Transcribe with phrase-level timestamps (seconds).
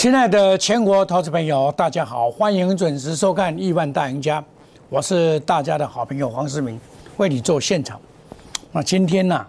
[0.00, 4.40] 亲爱的全国投资朋友，大家好，欢迎准时收看《亿万大赢家》，
[4.88, 6.80] 我是大家的好朋友黄世明，
[7.18, 8.00] 为你做现场。
[8.72, 9.46] 那今天呢，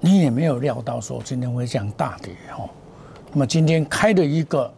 [0.00, 2.68] 你也没有料到说今天会这样大跌哦。
[3.32, 4.70] 那么今天开了一个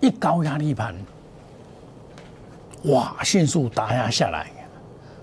[0.00, 0.94] 一高压力盘，
[2.84, 4.46] 哇，迅速打压下来，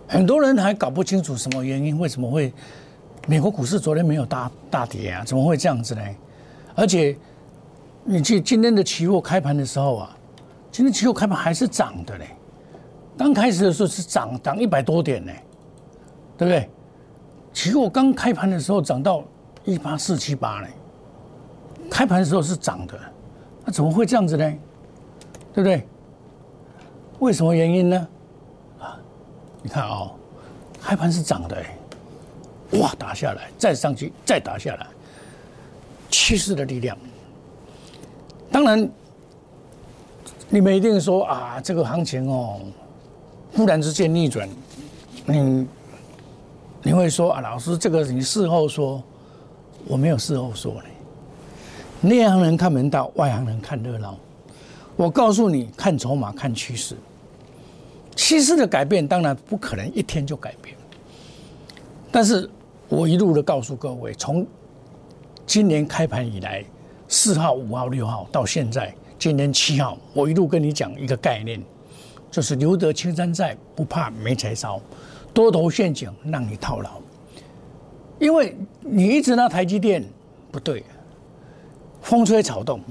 [0.08, 2.54] 很多人还搞不清楚什么原因，为什么会
[3.26, 5.24] 美国股市昨天没有大大跌啊？
[5.26, 6.02] 怎么会这样子呢？
[6.76, 7.18] 而且。
[8.06, 10.18] 你记今天的期货开盘的时候啊，
[10.72, 12.28] 今天期货开盘还是涨的嘞。
[13.18, 15.32] 刚开始的时候是涨涨一百多点呢，
[16.38, 16.70] 对不对？
[17.54, 19.24] 期货刚开盘的时候涨到
[19.64, 20.68] 一八四七八嘞，
[21.90, 23.00] 开盘的时候是涨的，
[23.64, 24.54] 那怎么会这样子呢？
[25.54, 25.88] 对不对？
[27.20, 28.08] 为什么原因呢？
[28.80, 29.00] 啊，
[29.62, 30.12] 你看啊，
[30.82, 31.64] 开盘是涨的，
[32.80, 34.88] 哇，打下来，再上去，再打下来，
[36.10, 36.98] 趋势的力量。
[38.54, 38.88] 当然，
[40.48, 42.60] 你们一定说啊，这个行情哦，
[43.52, 44.48] 忽然之间逆转，
[45.26, 45.68] 你
[46.84, 49.02] 你会说啊，老师，这个你事后说，
[49.88, 50.84] 我没有事后说呢。
[52.02, 54.16] 内行人看门道，外行人看热闹。
[54.96, 56.96] 我告诉你，看筹码，看趋势。
[58.16, 60.78] 趋势的改变，当然不可能一天就改变。
[62.12, 62.48] 但是
[62.88, 64.46] 我一路的告诉各位，从
[65.48, 66.64] 今年开盘以来。
[67.14, 71.62] 四号、五号、六号到现在，今天七号，我一路跟你讲一个概念，
[72.32, 74.82] 就是留得青山在，不怕没柴烧，
[75.32, 76.90] 多头陷阱让你套牢。
[78.18, 80.04] 因为你一直拿台积电
[80.52, 80.84] 不对，
[82.02, 82.82] 风吹草动，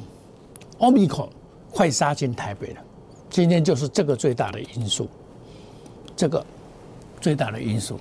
[0.78, 1.28] 欧米克
[1.72, 2.80] 快杀进台北了，
[3.28, 5.08] 今天就是这个最大的因素，
[6.14, 6.46] 这个
[7.20, 7.98] 最大的因素。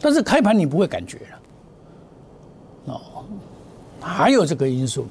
[0.00, 3.24] 但是开盘你不会感觉了，哦，
[4.00, 5.08] 还有这个因素。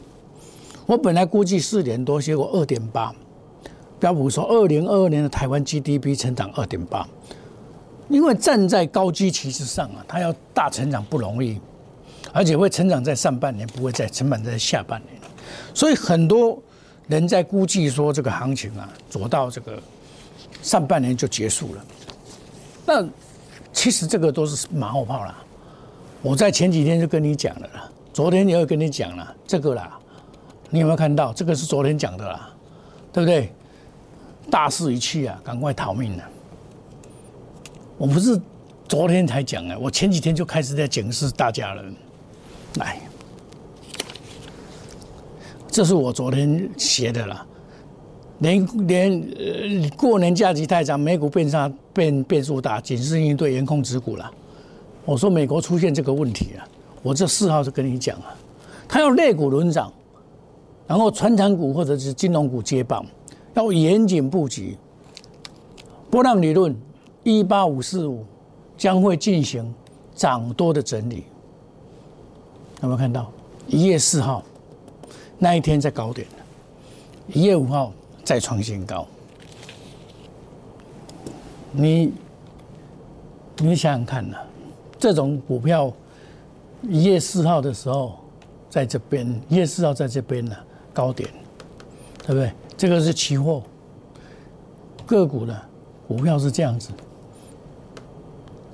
[0.86, 3.14] 我本来估计四年多，结果二点八。
[4.00, 7.08] 标普说，二零二二年的台湾 GDP 成长二点八，
[8.10, 11.58] 因为站在高基期之上啊，它要大成长不容易，
[12.34, 15.14] 而且会成长在上半年，不会在成长在下半年。
[15.74, 16.62] 所以很多
[17.08, 19.82] 人在估计说，这个行情啊，走到这个
[20.62, 21.86] 上半年就结束了。
[22.86, 23.08] 那
[23.72, 25.42] 其实这个都是马后炮啦。
[26.22, 29.98] 我在前几天就跟你讲了啦，昨天也有跟你讲了这个啦。
[30.74, 31.32] 你有没有看到？
[31.32, 32.50] 这个是昨天讲的啦，
[33.12, 33.54] 对不对？
[34.50, 36.24] 大势已去啊，赶快逃命了！
[37.96, 38.42] 我不是
[38.88, 41.84] 昨天才讲啊，我前几天就开始在警示大家了。
[42.80, 43.00] 来，
[45.68, 47.46] 这是我昨天写的啦。
[48.40, 54.32] 连连呃，过年假期太长，美股变差变变数大，警示应对严控持股了。
[55.06, 56.64] 我说美国出现这个问题了，
[57.04, 58.34] 我这四号就跟你讲啊，
[58.88, 59.94] 他要肋骨轮涨。
[60.86, 63.06] 然后，传产股或者是金融股接棒，
[63.54, 64.78] 要严谨布局。
[66.12, 66.76] 波浪理论
[67.24, 68.26] 一八五四五
[68.78, 69.74] 将会进行
[70.14, 71.24] 涨多的整理。
[72.82, 73.32] 有没有看到？
[73.66, 74.44] 一月四号
[75.40, 76.28] 那一天在高点，
[77.30, 77.94] 一月五号
[78.26, 79.08] 再创新高。
[81.72, 82.12] 你
[83.58, 84.38] 你想想看呐，
[85.00, 85.92] 这种股票
[86.84, 88.20] 一月四号的时候
[88.70, 90.56] 在这边，一月四号在这边呢。
[90.94, 91.30] 高点，
[92.20, 92.54] 对不对？
[92.78, 93.64] 这个是期货
[95.06, 95.60] 个股的
[96.08, 96.90] 股票是这样子，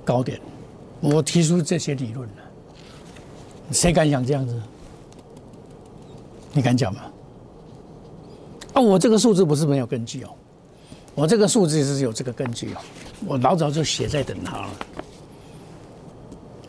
[0.04, 0.40] 高点。
[1.02, 2.44] 我提出这些理论了，
[3.72, 4.62] 谁敢讲这样子？
[6.52, 7.02] 你敢讲吗？
[8.74, 10.30] 啊，我这个数字不是没有根据哦，
[11.16, 12.78] 我这个数字是有这个根据哦，
[13.26, 14.70] 我老早就写在等它了。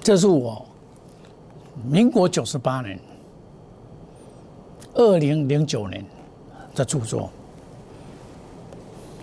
[0.03, 0.65] 这是我
[1.85, 3.01] 民国九十八年。
[4.95, 6.05] 二零零九年
[6.75, 7.31] 的著作，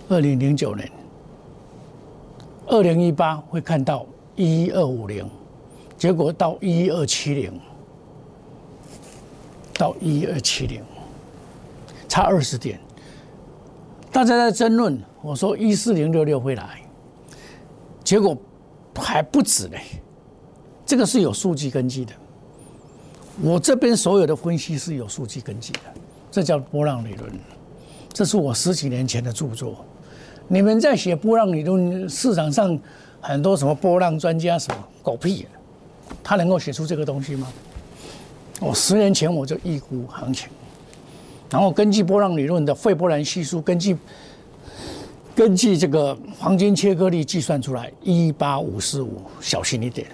[0.08, 0.90] 二零零九年，
[2.68, 4.06] 二零一八会看到
[4.36, 5.30] 一一二五零，
[5.98, 7.52] 结果到一一二七零，
[9.74, 10.82] 到一一二七零，
[12.08, 12.80] 差二十点。
[14.10, 16.82] 大家在争论，我说一四零六六会来，
[18.04, 18.36] 结果
[18.96, 19.82] 还不止嘞，
[20.86, 22.14] 这个是有数据根据的。
[23.42, 25.80] 我这边所有的分析是有数据根据的，
[26.32, 27.32] 这叫波浪理论，
[28.12, 29.86] 这是我十几年前的著作。
[30.48, 32.78] 你们在写波浪理论，市场上
[33.22, 35.46] 很多什么波浪专家什么狗屁，
[36.24, 37.48] 他能够写出这个东西吗？
[38.60, 40.50] 我十年前我就预估行情，
[41.52, 43.96] 然后根据波浪理论的费波兰系数，根据
[45.36, 50.08] 根据这个黄金切割率计算出来一八五四五，小心一点。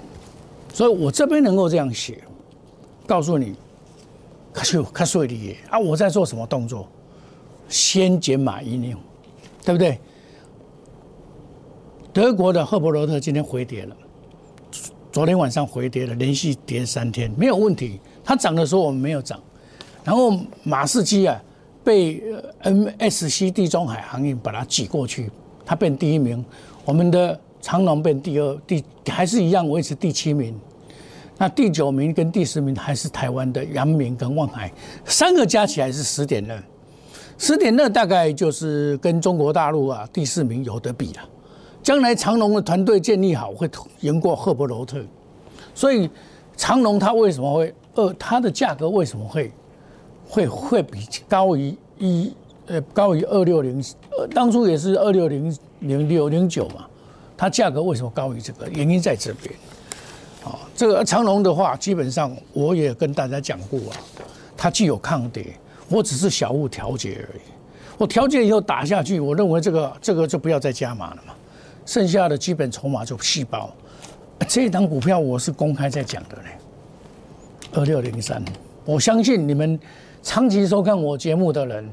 [0.74, 2.22] 所以我这边能够这样写。
[3.06, 3.56] 告诉你，
[4.52, 5.78] 可是可说的啊！
[5.78, 6.88] 我在做什么动作？
[7.70, 9.00] 先减码一用，
[9.64, 10.00] 对不对？
[12.12, 13.96] 德国的赫伯罗特今天回跌了，
[15.12, 18.00] 昨天晚上回跌了，连续跌三天没有问题。
[18.24, 19.40] 它涨的时候我们没有涨，
[20.04, 21.42] 然后马士基啊
[21.84, 22.22] 被
[22.62, 25.32] MSC 地中海航运把它挤过去，
[25.66, 26.44] 它变第一名。
[26.86, 30.56] 我们的长隆变第二，第还是一样维持第七名。
[31.44, 34.72] 那第九名跟第十名还是台湾的阳明跟望海，
[35.04, 36.64] 三个加起来是十点二，
[37.38, 41.20] 十点二大概就是跟中国大陆啊第四名有得比了。
[41.82, 43.70] 将来长隆的团队建立好，会
[44.00, 45.04] 赢过赫伯罗特，
[45.76, 46.10] 所以
[46.56, 48.14] 长隆它为什么会二？
[48.14, 49.52] 它的价格为什么会
[50.26, 52.34] 会会比高于一
[52.68, 53.84] 呃高于二六零？
[54.18, 56.86] 呃，当初也是二六零零六零九嘛，
[57.36, 58.70] 它价格为什么高于这个？
[58.70, 59.54] 原因在这边。
[60.44, 63.98] 啊，这个长隆的话，基本上我也跟大家讲过啊，
[64.58, 65.46] 它具有抗跌，
[65.90, 67.42] 我只是小物调节而已。
[67.98, 71.34] 我调节以后打下去，我认为这个这个就不要再加码了嘛。
[71.86, 73.70] 剩下的基本筹码就细胞，
[74.48, 76.58] 这一档股票我是公开在讲的嘞。
[77.74, 78.44] 二六零三，
[78.86, 79.80] 我相信你们
[80.22, 81.88] 长期收看我节目的人，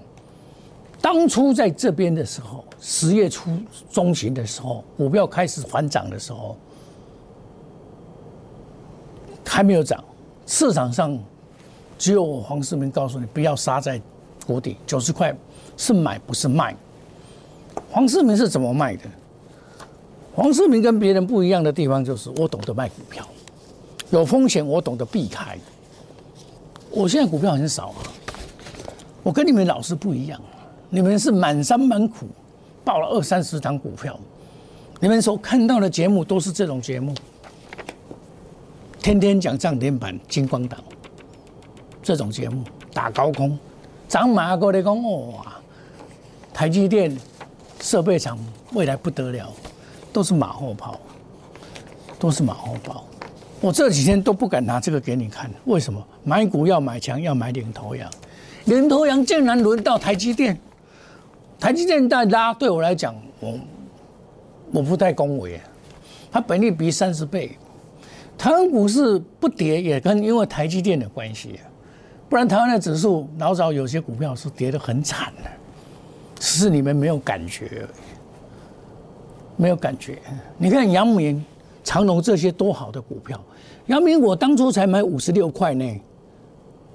[1.01, 3.51] 当初在这边的时候，十月初
[3.91, 6.57] 中旬的时候，股票开始反涨的时候，
[9.51, 10.03] 还没有涨，
[10.47, 11.19] 市场上
[11.99, 14.01] 只有黄世明告诉你不要杀在
[14.47, 15.37] 谷底，九十块
[15.77, 16.75] 是买不是卖。
[17.91, 19.03] 黄世明是怎么卖的？
[20.37, 23.27] 黄世明跟别人不一样的地方就是，我懂得卖股票，
[24.11, 25.59] 有风险我懂得避开。
[26.89, 28.07] 我现在股票很少啊，
[29.25, 30.41] 我跟你们老师不一样，
[30.91, 32.29] 你们是满山满谷
[32.85, 34.17] 报了二三十张股票，
[35.01, 37.13] 你们所看到的节目都是这种节目，
[39.03, 40.79] 天天讲涨停板、金光党
[42.03, 42.63] 这种节目，
[42.93, 43.59] 打高空，
[44.09, 45.03] 涨马过来讲
[45.33, 45.57] 哇，
[46.53, 47.17] 台积电
[47.81, 48.39] 设备厂
[48.73, 49.51] 未来不得了。
[50.13, 50.99] 都是马后炮，
[52.19, 53.05] 都是马后炮。
[53.61, 56.05] 我这几天都不敢拿这个给你看，为什么？
[56.25, 58.11] 买股要买强，要买领头羊。
[58.65, 60.61] 领头羊竟然轮到台积电，
[61.61, 63.59] 台积电在拉，对我来讲，我
[64.73, 65.61] 我不太恭维。
[66.33, 67.57] 它本利比三十倍，
[68.41, 71.69] 台湾股市不跌也跟因为台积电的关系啊，
[72.27, 75.51] 不然台湾的指数老早有些股票是跌得很惨的，
[76.37, 77.89] 只是你们没有感觉而已。
[79.59, 80.19] 没有感觉，
[80.57, 81.45] 你看阳明、
[81.85, 83.39] 长隆这些多好的股票。
[83.89, 86.01] 阳明我当初才买五十六块呢，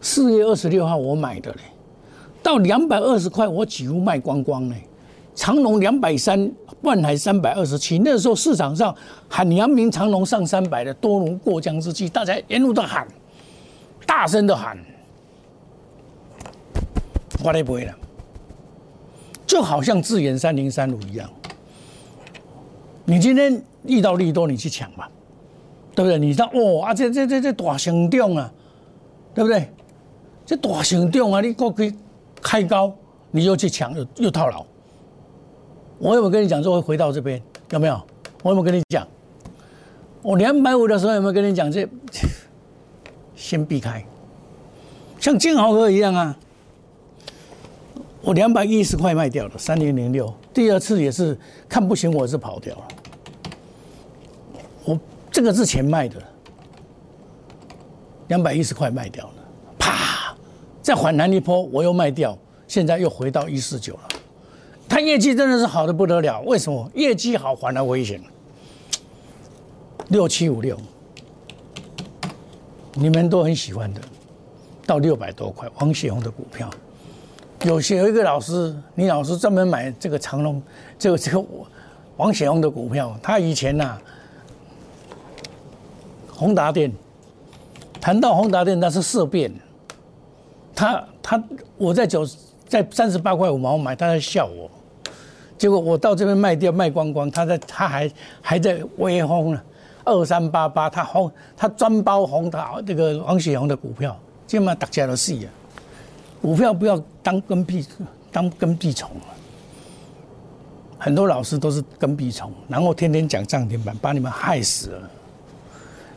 [0.01, 1.59] 四月二十六号我买的嘞，
[2.41, 4.77] 到两百二十块我几乎卖光光嘞。
[5.35, 6.51] 长隆两百三，
[6.85, 8.95] 万台三百二十七，那时候市场上
[9.27, 13.05] 喊阳明、长龙上三百的多如过江之鲫，大家沿路都喊，
[14.05, 14.77] 大声的喊，
[17.43, 17.93] 我来不会了，
[19.45, 21.29] 就好像智远三零三五一样。
[23.03, 25.09] 你今天遇到利多，你去抢吧，
[25.95, 26.17] 对不对？
[26.19, 28.51] 你说哦啊，这这这这大行动啊，
[29.33, 29.69] 对不对？
[30.45, 31.93] 这大行动啊，你过去
[32.41, 32.95] 开高，
[33.31, 34.65] 你又去抢，又又套牢。
[35.97, 37.41] 我有没有跟你讲说会回到这边？
[37.71, 38.01] 有没有？
[38.43, 39.07] 我有没有跟你讲？
[40.21, 41.87] 我两百五的时候有没有跟你讲这？
[43.35, 44.03] 先避开，
[45.19, 46.35] 像金豪哥一样啊。
[48.21, 50.33] 我两百一十块卖掉了，三零零六。
[50.51, 51.37] 第二次也是
[51.69, 52.87] 看不行，我是跑掉了。
[54.83, 54.99] 我
[55.29, 56.15] 这个是钱卖的，
[58.29, 59.33] 两百一十块卖掉了，
[59.77, 60.35] 啪，
[60.81, 62.35] 再反弹一波，我又卖掉，
[62.67, 64.01] 现在又回到一四九了。
[64.87, 66.89] 他业绩真的是好的不得了，为什么？
[66.93, 68.21] 业绩好反而危险。
[70.09, 70.77] 六七五六，
[72.93, 74.01] 你们都很喜欢的，
[74.85, 76.69] 到六百多块，王雪红的股票。
[77.63, 80.61] 有些有一个老师，你老师专门买这个长隆，
[80.99, 81.43] 这个这个
[82.17, 83.17] 王显红的股票。
[83.23, 83.97] 他以前呐，
[86.31, 86.91] 宏达电，
[87.99, 89.51] 谈到宏达电，那是色变。
[90.75, 91.43] 他他
[91.77, 92.23] 我在九
[92.67, 94.69] 在三十八块五毛买，他在笑我。
[95.57, 99.61] 结果我到这边卖掉卖光光，他在他还还在微轰呢，
[100.03, 105.49] 二三八八，他红他专包红桃这个王雪红的股票，基本上大家都死啊。
[106.41, 107.85] 股票不要当跟屁
[108.31, 109.09] 当跟屁虫
[110.99, 115.09] 很多老师都是跟屁虫，然后天天讲涨停板，把你们害死了。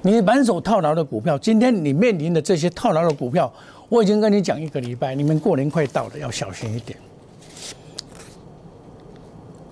[0.02, 3.52] 你满手套牢的股票，今天你面临的这些套牢的股票，
[3.88, 6.98] 我已经跟你讲一个礼拜，你们过年快到了，要小心一点。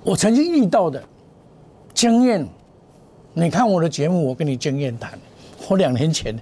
[0.07, 1.03] 我曾经遇到的
[1.93, 2.47] 经验，
[3.35, 5.19] 你看我的节目，我跟你经验谈。
[5.69, 6.39] 我两年前，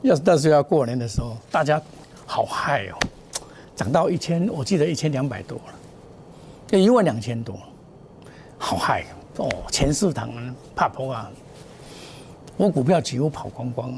[0.00, 1.78] 要是到时候要过年的时候，大家
[2.24, 2.96] 好嗨哦。
[3.76, 5.74] 涨到一千，我记得一千两百多了，
[6.66, 7.58] 就一万两千多，
[8.56, 9.04] 好嗨
[9.36, 9.50] 哦！
[9.70, 10.30] 前四堂
[10.74, 11.30] 怕破啊，
[12.56, 13.92] 我股票几乎跑光光。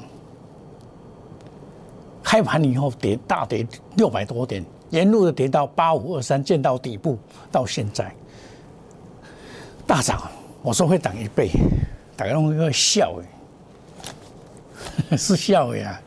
[2.25, 7.17] 开盘以后跌大跌六百多点，沿路的跌到八五二三，见到底部，
[7.53, 8.13] 到现在
[9.91, 10.23] 大涨。
[10.63, 11.51] 我说会涨一倍，
[12.17, 13.19] 大家拢会笑
[15.11, 16.01] 诶， 是笑诶啊！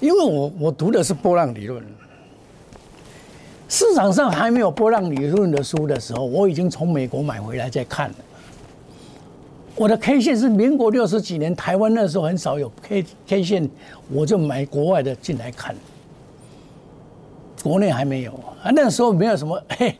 [0.00, 1.80] 因为我我读的是波浪理论，
[3.68, 8.16] 市场上还没有波浪理论的书的时候，我已经从美国买回来在看了。
[9.76, 13.70] 我的 K 线是民国六十几年，台湾那时候很少有 K K 线，
[14.10, 15.76] 我就买国外的进来看，
[17.62, 18.72] 国内还没有啊。
[18.74, 19.94] 那时候没有什么嘿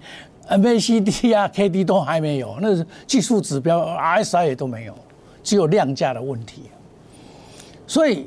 [0.48, 4.94] MACD 啊，KD 都还没有，那是技术指标 RSI 也都没有，
[5.42, 6.62] 只有量价的问题。
[7.86, 8.26] 所以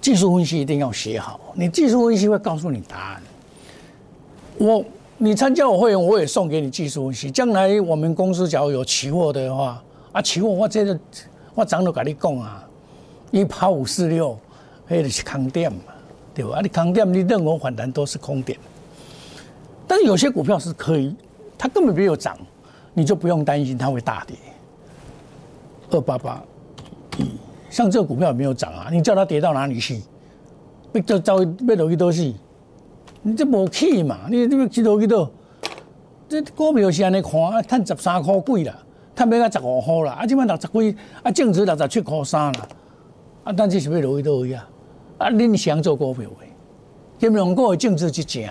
[0.00, 3.22] 技术分析一定要写好，你技术分析会告诉你答案。
[4.58, 4.84] 我
[5.18, 7.30] 你参加我会员，我也送给你技术分析。
[7.30, 9.82] 将来我们公司假如有期货的话。
[10.12, 10.98] 啊，期货我这个
[11.54, 12.66] 我早都跟你讲啊，
[13.30, 14.38] 一八五四六，
[14.88, 15.80] 那就是空点嘛，
[16.34, 16.56] 对吧？
[16.56, 18.58] 啊，你空点，你任何反弹都是空点。
[19.86, 21.14] 但是有些股票是可以，
[21.58, 22.36] 它根本没有涨，
[22.94, 24.36] 你就不用担心它会大跌。
[25.90, 26.42] 二八八，
[27.70, 30.02] 像这个股票没有涨啊，你叫它跌到哪里去？
[30.92, 32.32] 被叫遭被落去都是，
[33.22, 34.20] 你这无去嘛？
[34.30, 35.30] 你这个去落去都，
[36.28, 38.74] 这股票是安尼看，啊，赚十三块几啦。
[39.14, 42.68] 他买到十五块啦，啊，即摆六十几，啊，净值六十七块三啦，
[43.44, 44.68] 啊，但这是要落去倒位啊？
[45.18, 46.46] 啊，恁想做股票的，
[47.18, 48.50] 金融股的净值是正的，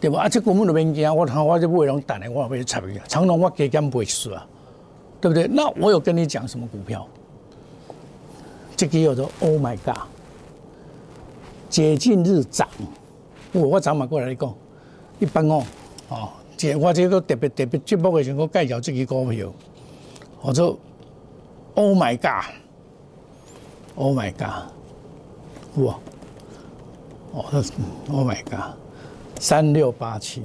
[0.00, 0.22] 对吧？
[0.22, 3.00] 啊，这根本就免惊，我看我这买拢等的，我要去插去。
[3.08, 4.46] 长隆我加减倍数啊，
[5.20, 5.46] 对不对？
[5.48, 7.06] 那我有跟你讲什么股票？
[8.76, 9.96] 这个叫做 Oh my God，
[11.70, 12.68] 解禁日涨，
[13.52, 14.54] 我我早晚过来讲，
[15.18, 15.62] 一般哦，
[16.10, 16.28] 哦。
[16.58, 19.52] 这我这个特别特别节目的时候，我介绍这支股票，
[20.42, 20.78] 叫做
[21.74, 25.98] Oh my God，Oh my God，哇，
[27.32, 27.44] 哦
[28.10, 28.74] ，Oh my God，
[29.38, 30.42] 三六八七，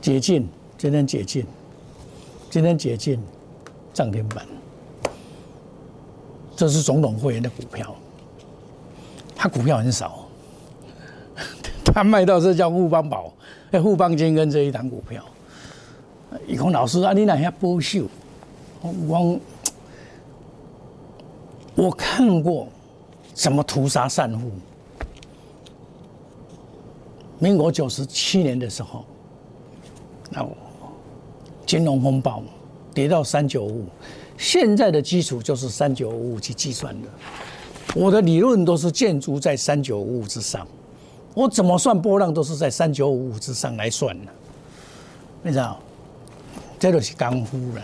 [0.00, 1.44] 解禁，今天解禁，
[2.50, 3.18] 今天解禁，
[3.92, 4.46] 涨停板，
[6.54, 7.94] 这是总统会员的股票，
[9.34, 10.26] 他股票很少，
[11.84, 13.32] 他卖到这叫富邦宝。
[13.82, 15.24] 富邦金跟这一档股票，
[16.46, 18.04] 一讲老师啊，你那遐保守，
[18.82, 19.40] 我
[21.74, 22.68] 我看过
[23.34, 24.50] 什么屠杀散户。
[27.42, 29.04] 民国九十七年的时候，
[30.30, 30.46] 那
[31.66, 32.40] 金融风暴
[32.94, 33.86] 跌到三九五，
[34.38, 37.08] 现在的基础就是三九五去计算的，
[37.96, 40.64] 我的理论都是建筑在三九五之上。
[41.34, 44.32] 我怎么算波浪都是在三九五五之上来算的，
[45.42, 45.80] 你知道？
[46.78, 47.82] 这就是功夫了。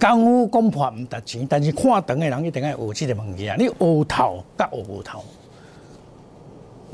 [0.00, 3.56] 功夫讲破唔值钱，但是看长的人一定要学这个物件。
[3.56, 5.22] 你学头甲学无透。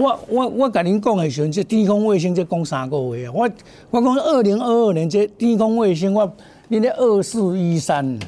[0.03, 3.33] 我我我甲您讲的时阵，这天空卫星这讲三个月啊。
[3.33, 3.49] 我
[3.91, 6.27] 我讲二零二二年这天空卫星，我
[6.69, 8.19] 恁咧二四一三，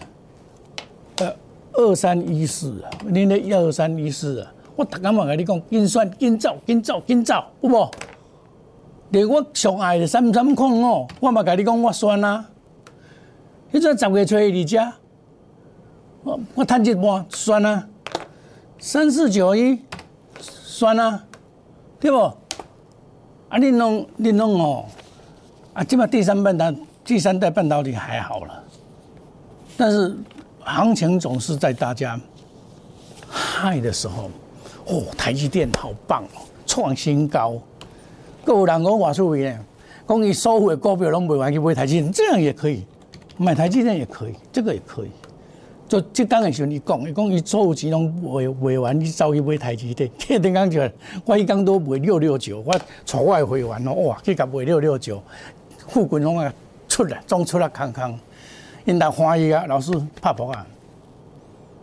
[1.17, 1.35] 呃，
[1.73, 4.53] 二三一四啊，恁咧二三一四啊。
[4.77, 7.91] 我逐工嘛甲你讲，紧算、紧走、紧走、紧走，有无？
[9.11, 12.45] 连我上爱的三三空哦，我嘛甲你讲，我算啊。
[13.73, 14.77] 迄阵十月初二只，
[16.23, 17.89] 我我趁一半算啊。
[18.79, 19.79] 三四九一
[20.39, 21.25] 算啊，
[22.05, 22.19] 对不？
[23.49, 24.85] 啊，你弄你弄哦，
[25.73, 26.71] 啊，即码第三半导
[27.03, 28.63] 第三代半导体还好了，
[29.75, 30.15] 但是
[30.61, 32.21] 行情总是在大家
[33.27, 34.31] 嗨的时候。
[34.87, 37.55] 哦，台积电好棒哦，创新高。
[38.45, 39.59] 各有人讲话术位呢，
[40.07, 42.85] 讲伊收回股票拢卖完去买台积电，这样也可以，
[43.39, 45.11] 买台积电也可以，这个也可以。
[45.95, 50.11] 就即当的时候，你讲，你讲伊所有钱拢卖卖完，你走去买台积电。
[50.19, 50.83] 天天讲就，
[51.25, 55.23] 我一讲都卖六六九，我错外会员哦，哇，去甲卖六六九，
[55.87, 56.53] 富贵拢啊
[56.89, 58.19] 出来，总出来康康，
[58.85, 60.67] 因大欢喜啊，老师拍婆啊，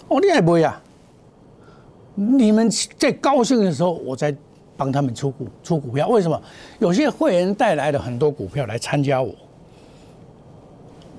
[0.09, 0.81] 哦，你还卖啊？
[2.15, 4.35] 你们在高兴的时候，我在
[4.75, 6.09] 帮他们出股出股票。
[6.09, 6.41] 为什么？
[6.79, 9.33] 有些会员带来了很多股票来参加我，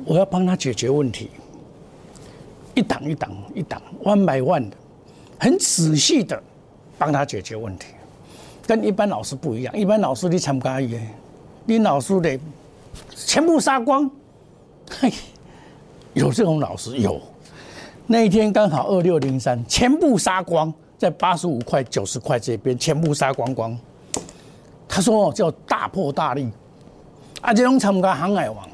[0.05, 1.31] 我要帮他解决问题，
[2.75, 4.77] 一档一档一档，one by one 的，
[5.39, 6.41] 很仔细的
[6.99, 7.87] 帮他解决问题。
[8.67, 11.09] 跟一般老师不一样，一般老师你参加耶，
[11.67, 12.39] 你老师得
[13.15, 14.11] 全部杀光。
[14.91, 15.13] 嘿，
[16.15, 17.21] 有这种老师有，
[18.07, 20.73] 那一天刚好二六零三，全部杀光。
[20.97, 23.77] 在八十五块、九十块这边全部杀光光。
[24.87, 26.49] 他说叫大破大立，
[27.41, 28.69] 啊，这种参加航海王、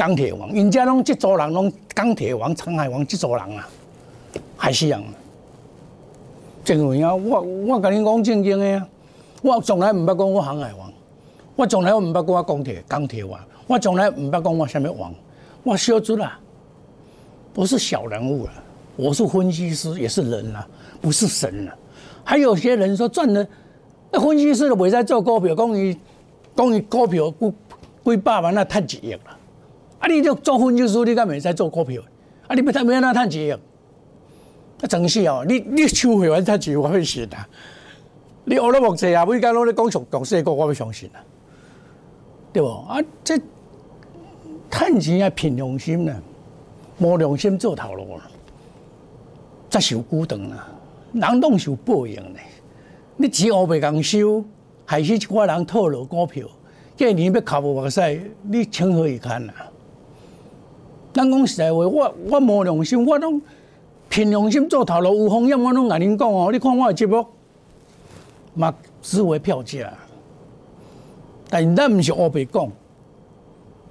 [0.00, 3.68] 钢铁王，人家拢这组人拢钢铁王、沧海王这组人啊，
[4.56, 5.04] 还是一样。
[6.64, 8.88] 正为啊，我我跟你讲正经的啊，
[9.42, 10.90] 我从来唔捌讲我航海王，
[11.54, 15.12] 我从来我唔捌讲我钢铁钢铁王，我从来唔捌讲我什么王，
[15.64, 16.40] 我小猪啦，
[17.52, 18.52] 不是小人物啊，
[18.96, 20.66] 我是分析师，也是人啊，
[21.02, 21.76] 不是神啊。
[22.24, 23.46] 还有些人说赚了，
[24.10, 25.94] 那分析师都未在做股票，讲伊
[26.56, 27.52] 讲伊股票几
[28.02, 29.36] 几百万那太几亿啦，
[30.00, 32.02] 啊，你就做分析师，你敢未在做股票？
[32.48, 33.50] 啊，你不赚没那赚几亿？
[33.52, 33.60] 啊，
[34.88, 35.44] 真是哦！
[35.46, 37.46] 你你收会员才钱，我会信啊！
[38.44, 41.20] 你学了木济啊，每间拢咧讲上讲细个，我会相信啊，
[42.50, 42.68] 对不？
[42.88, 43.38] 啊，这
[44.70, 46.22] 趁钱啊凭良心呢，
[46.98, 48.22] 无良心做头路了，
[49.68, 50.66] 才受孤等啊！
[51.12, 52.40] 人拢受报应呢。
[53.18, 54.42] 你钱学袂共收，
[54.86, 56.46] 还是一寡人套路股票，
[56.96, 59.70] 过年要考无目屎，你情何以堪啊？
[61.12, 63.40] 咱讲实在话，我我无良心，我拢。
[64.12, 66.50] 凭良心做头路有风险，我拢甲恁讲哦。
[66.50, 67.24] 你看我的节目，
[68.54, 69.92] 嘛值回票价。
[71.48, 72.68] 但咱毋是乌白讲，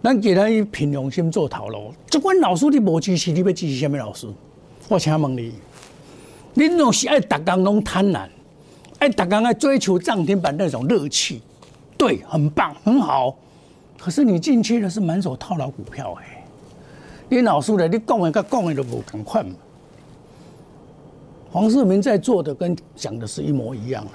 [0.04, 4.28] 咱既然凭良心做头路，这款老师你无支持，你要支持什么老师？
[4.90, 5.54] 我请问你，
[6.56, 8.28] 恁拢是爱逐工拢贪婪，
[8.98, 11.42] 爱逐工爱追求涨停板那种乐趣，
[11.98, 13.38] 对，很棒，很好。
[13.98, 16.39] 可是你进去的是满手套牢股票哎，
[17.30, 19.56] 你老师咧，你讲的甲讲的都无同款嘛。
[21.52, 24.12] 黄世明在做的跟讲的是一模一样的。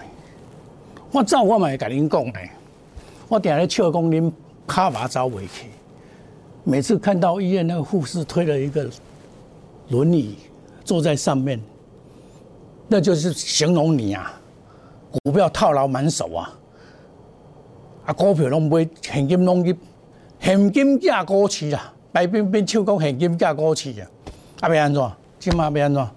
[1.13, 2.51] 我照我咪甲您讲嘞，
[3.29, 4.33] 我定咧笑讲恁
[4.67, 5.67] 卡麻走回去。
[6.65, 8.91] 每次看到医院那个护士推了一个
[9.91, 10.37] 轮椅
[10.85, 11.61] 坐在上面，
[12.89, 14.33] 那就是形容你啊，
[15.13, 16.53] 股票套牢满手啊，
[18.07, 19.77] 啊股票拢买现金拢去
[20.41, 24.07] 现金价股市啊，白冰冰手讲现金价股市啊，
[24.61, 25.13] 啊要安怎？
[25.41, 26.09] 今嘛要安怎？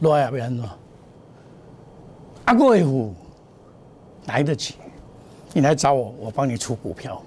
[0.00, 0.30] 来啊！
[0.30, 0.68] 要安怎？
[2.44, 3.14] 阿贵户
[4.26, 4.74] 来得及，
[5.54, 7.22] 你来找我，我帮你出股票。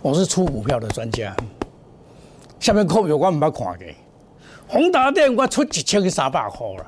[0.00, 1.34] 我是出股票的专家。
[2.60, 3.86] 下面股票我唔捌看过，
[4.68, 6.86] 宏达电我出一千三百块了。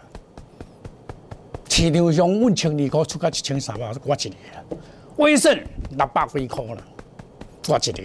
[1.68, 4.36] 市场上问千二块出到一千三百，我一个。
[5.16, 6.82] 威盛六百几块了，
[7.66, 8.02] 我一个。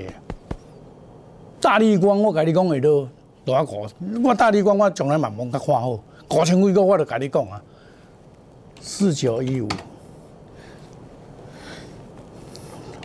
[1.62, 3.08] 大力光我跟你讲会多
[3.46, 3.72] 多个，
[4.24, 6.00] 我大力光我从来嘛冇甲看好。
[6.32, 7.62] 五千几个，我就跟你讲啊，
[8.80, 9.68] 四九一五，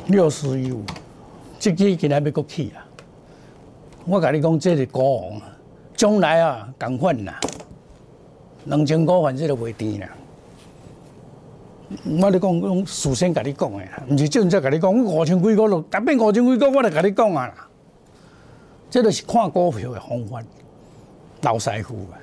[0.07, 0.85] 六四一五，
[1.59, 2.87] 这支今日要过去啊！
[4.05, 5.40] 我跟你讲，这是股王，
[5.97, 7.40] 将来啊，共款啦，
[8.66, 10.09] 两千股反正都袂低啦。
[12.21, 17.66] 我咧讲讲，事先跟你讲的，毋是正在跟你讲，五千几股咯，特别五千几股，我就跟你讲啊啦。
[18.97, 20.43] 这都是看股票的方法，
[21.43, 22.17] 老师傅啊。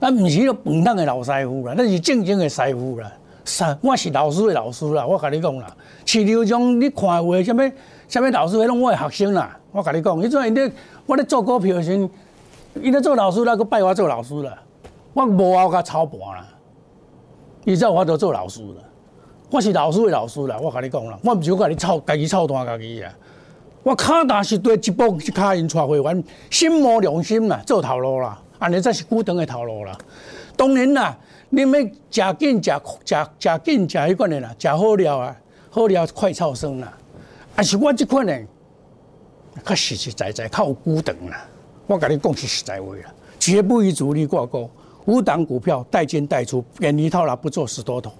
[0.00, 3.12] 那不是了笨蛋的老师傅啦，那是正经的师傅啦。
[3.44, 5.06] 是，我是老师的老师啦。
[5.06, 5.66] 我跟你讲啦，
[6.06, 7.70] 市场中你看话，什么
[8.08, 9.54] 什么老师，迄拢我的学生啦。
[9.70, 10.72] 我跟你讲，你做因咧，
[11.04, 12.08] 我咧做股票时，
[12.80, 14.56] 伊咧做老师，那个拜我做老师啦。
[15.12, 16.48] 我无后甲操盘啦，
[17.66, 18.82] 伊才有法度做老师啦。
[19.50, 20.56] 我是老师的老师啦。
[20.58, 23.12] 我跟你讲啦，我毋是甲你操，家己操蛋家己啊。
[23.84, 28.40] 我卡大是对一步一卡因带会员，心无良心啦，做头路啦。
[28.58, 29.96] 安尼才是古长的头路啦。
[30.56, 31.14] 当然啦，
[31.50, 32.70] 你要食紧食
[33.04, 35.36] 食食紧食迄款的啦，食好料啊，
[35.68, 36.96] 好料快超生啦。
[37.56, 38.42] 啊是我这款的，
[39.62, 41.46] 较实实在在靠古长啦。
[41.86, 44.68] 我跟你讲是实在话啦，绝不与主力挂钩。
[45.04, 48.10] 五档股票带进带出，远离套牢，不做死多头。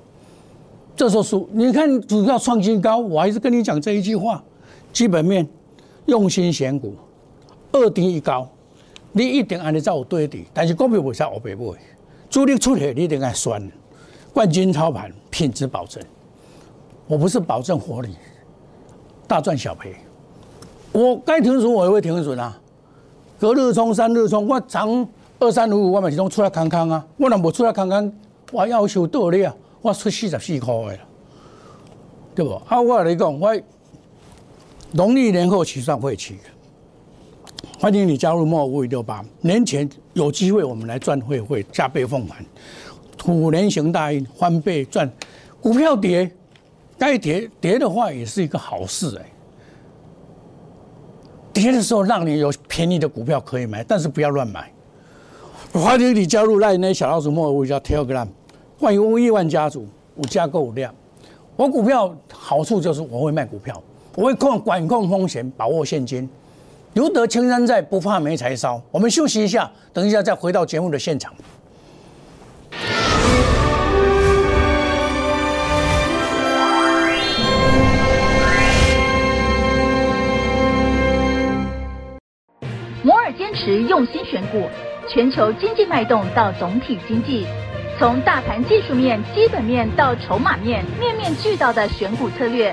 [0.95, 4.45] 这说书，你看股票创新高，我还是跟你讲这一句话：
[4.95, 5.47] 基本面
[6.07, 6.95] 用心选股，
[7.73, 8.49] 二低一高。
[9.17, 11.79] 你一定安尼才有对的，但是股票袂使乌白买，
[12.31, 13.71] 主力出血你一定爱选，
[14.33, 16.03] 冠军操盘品质保证，
[17.07, 18.11] 我不是保证获利，
[19.29, 19.95] 大赚小赔，
[20.91, 22.61] 我该停损我也会停损啊，
[23.39, 28.13] 隔日冲三日冲，我长二三五五我嘛是拢出来看看啊，我若无出来看看，
[28.51, 30.99] 我要求多咧啊，我出四十四块的，
[32.35, 32.55] 对不？
[32.67, 33.57] 啊，我来讲，我
[34.97, 36.37] 农历年后起算会期。
[37.81, 42.45] 欢迎你加入莫尔五五六八，年前有机会我们来赚会会加倍奉还，
[43.21, 45.11] 虎年行大运翻倍赚，
[45.61, 46.31] 股票跌
[46.97, 49.27] 该跌跌的话也是一个好事哎，
[51.53, 54.73] 跌的时候让你有便宜的股票可以买，但是不要乱买，
[55.73, 58.29] 欢迎你加入赖内小老鼠莫尔叫 Telegram，
[58.79, 60.95] 欢迎亿万家族五加购量。
[61.57, 63.83] 我股票好处就是我会卖股票，
[64.17, 66.29] 我会控管控风险，把握现金。
[66.93, 68.81] 留得青山在，不怕没柴烧。
[68.93, 71.35] 我们休息一下，等一下再回到节目的现场。
[83.03, 84.69] 摩尔坚持用心选股，
[85.13, 87.45] 全球经济脉动到总体经济，
[87.99, 92.73] 从大盘技术面、基本面到筹码面，面面俱到的选股策略。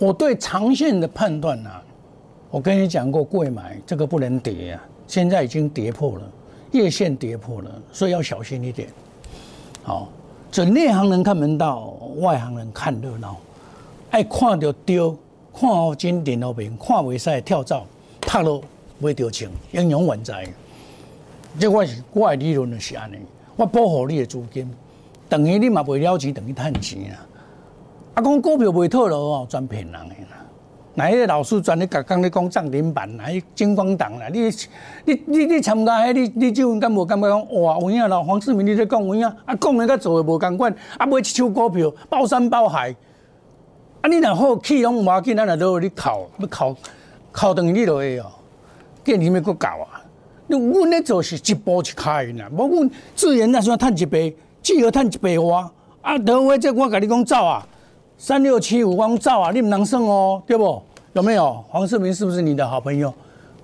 [0.00, 1.70] 我对长线的判断呢，
[2.50, 6.22] 我跟你讲过，贵买这个不能跌啊，现在已经跌破了，
[6.72, 8.88] 月线跌破了，所以要小心一点。
[9.82, 10.08] 好，
[10.50, 13.36] 这内行人看门道，外行人看热闹，
[14.10, 15.14] 爱看到丢，
[15.52, 17.84] 看好金点那边，看未使跳蚤，
[18.22, 18.62] 拍落
[19.02, 20.48] 袂丢钱，英勇万载。
[21.58, 23.18] 这我是我的理论就是安尼，
[23.54, 24.66] 我保护你的资金，
[25.28, 27.26] 等于你嘛袂了钱，等于赚钱啊。
[28.14, 30.36] 啊，讲股票袂套路哦，专骗人的啦。
[30.94, 34.40] 那迄个老师专咧讲讲咧讲涨停板啦，迄金光党啦，你
[35.04, 38.20] 你你你参加迄你你就敢无感觉讲哇有影啦？
[38.20, 42.94] 黄世明你咧讲有影，啊讲诶甲做诶无共款，啊买一手股票包山包海，
[44.00, 46.76] 啊你若好气拢无要紧，咱若都你哭，要哭
[47.32, 48.26] 哭等于你落去哦，
[49.04, 50.02] 见你咪搁搞啊！
[50.48, 55.70] 你阮咧做是一步一开啦，无阮自然那算趁一倍，只要趁一倍花，
[56.02, 57.64] 啊德威这我甲你讲走啊！
[58.22, 60.82] 三六七五光照啊，你们能胜哦，对不？
[61.14, 61.64] 有没有？
[61.70, 63.10] 黄世明是不是你的好朋友？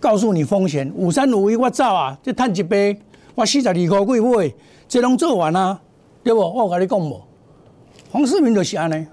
[0.01, 2.99] 告诉你风险，五三五一我照啊，这探一杯，
[3.35, 4.51] 我四十二块贵买，
[4.89, 5.79] 这拢做完啊，
[6.25, 6.41] 对不？
[6.41, 7.21] 我跟你讲无，
[8.11, 9.07] 黄世明就是安尼，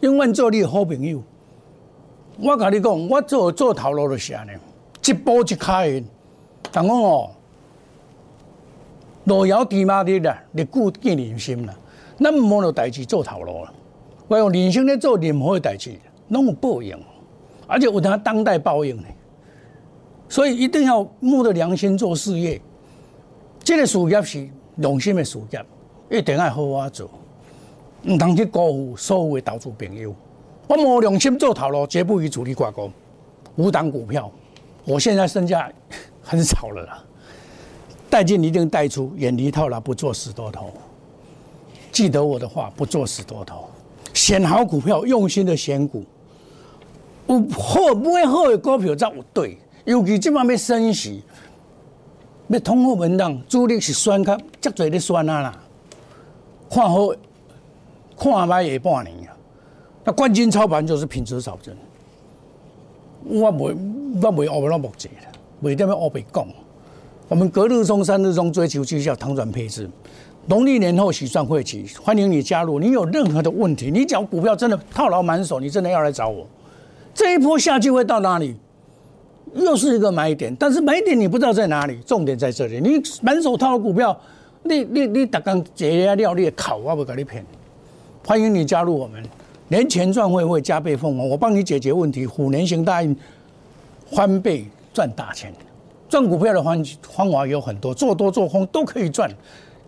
[0.00, 1.22] 永远做你的好朋友。
[2.38, 4.52] 我跟你讲，我做做头路就是安尼，
[5.04, 6.02] 一步一开，人
[6.72, 7.28] 讲哦，
[9.24, 11.74] 路遥知马力啦，日久见人心啦，
[12.18, 13.70] 咱唔好有代志做头路啦。
[14.28, 15.92] 我用人生咧做任何代志，
[16.28, 16.98] 拢有报应，
[17.66, 19.04] 而且有他当代报应呢。
[20.28, 22.60] 所以一定要摸着良心做事业。
[23.62, 25.64] 这个事业是良心的事业，
[26.10, 27.08] 一定要好好做，
[28.02, 30.14] 唔通去辜负所有的投资朋友。
[30.66, 32.90] 我无良心做头路，绝不与主力挂钩。
[33.54, 34.28] 五档股票，
[34.84, 35.70] 我现在身价
[36.20, 37.04] 很少了啦。
[38.10, 40.72] 带进一定带出，远离套牢，不做死多头。
[41.92, 43.68] 记得我的话，不做死多头。
[44.16, 46.02] 选好股票，用心的选股，
[47.28, 49.58] 有好买好的股票才有对。
[49.84, 51.22] 尤其这方面升息，
[52.48, 55.62] 要通货膨胀，主力是选较足侪咧选啊啦。
[56.68, 57.08] 看好，
[58.16, 59.36] 看歹下半年啊。
[60.02, 61.76] 那冠军操盘就是品质保证。
[63.24, 63.76] 我袂，
[64.22, 65.28] 我袂学不到目前啦，
[65.62, 66.48] 袂点样学白讲。
[67.28, 69.90] 我们隔日中、三日中追求绩效，躺转配置。
[70.48, 72.78] 农历年后喜算会期，欢迎你加入。
[72.78, 76.46] 你有任何的问题，你讲股票真的套牢满手，你真的要来找我。
[77.12, 78.54] 这一波下去会到哪里？
[79.54, 81.98] 又是一个买点，但是买点你不知道在哪里。
[82.06, 84.16] 重点在这里，你满手套的股票，
[84.62, 87.44] 你你你打刚解压料，你也考我不给你骗。
[88.24, 89.20] 欢迎你加入我们，
[89.66, 92.24] 年前赚会会加倍奉还，我帮你解决问题。
[92.24, 93.16] 虎年行大运，
[94.12, 95.52] 翻倍赚大钱。
[96.08, 99.28] 赚股票的方方法有很多，做多做空都可以赚。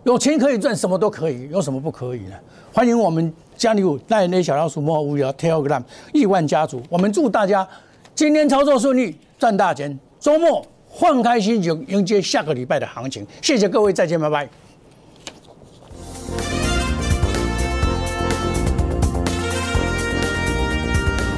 [0.03, 2.35] 有钱可以赚，什么都可以，有什么不可以呢？
[2.73, 5.81] 欢迎我们加入带那小老鼠莫无聊 Telegram
[6.13, 6.81] 亿万家族。
[6.89, 7.67] 我们祝大家
[8.15, 10.65] 今天操作顺利，赚大钱，周末
[10.99, 13.25] 放开心情，迎接下个礼拜的行情。
[13.41, 14.49] 谢谢各位，再见，拜拜。